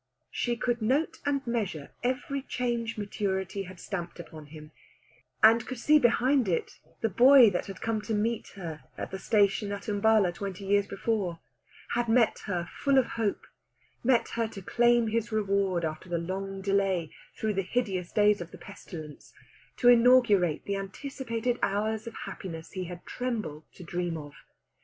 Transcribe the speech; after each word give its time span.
She 0.31 0.57
could 0.57 0.81
note 0.81 1.19
and 1.27 1.45
measure 1.45 1.91
every 2.03 2.41
change 2.41 2.97
maturity 2.97 3.65
had 3.65 3.79
stamped 3.79 4.19
upon 4.19 4.47
him, 4.47 4.71
and 5.43 5.63
could 5.67 5.77
see 5.77 5.99
behind 5.99 6.49
it 6.49 6.79
the 7.01 7.07
boy 7.07 7.51
that 7.51 7.67
had 7.67 7.81
come 7.81 8.01
to 8.09 8.15
meet 8.15 8.47
her 8.55 8.83
at 8.97 9.11
the 9.11 9.19
station 9.19 9.71
at 9.71 9.87
Umballa 9.87 10.31
twenty 10.33 10.65
years 10.65 10.87
before 10.87 11.37
had 11.89 12.09
met 12.09 12.39
her 12.47 12.67
full 12.79 12.97
of 12.97 13.05
hope, 13.13 13.45
met 14.03 14.29
her 14.29 14.47
to 14.47 14.63
claim 14.63 15.09
his 15.09 15.31
reward 15.31 15.85
after 15.85 16.09
the 16.09 16.17
long 16.17 16.61
delay 16.61 17.11
through 17.39 17.53
the 17.53 17.61
hideous 17.61 18.11
days 18.11 18.41
of 18.41 18.49
the 18.49 18.57
pestilence, 18.57 19.35
to 19.77 19.87
inaugurate 19.87 20.65
the 20.65 20.77
anticipated 20.77 21.59
hours 21.61 22.07
of 22.07 22.15
happiness 22.25 22.71
he 22.71 22.85
had 22.85 23.05
trembled 23.05 23.65
to 23.75 23.83
dream 23.83 24.17
of. 24.17 24.33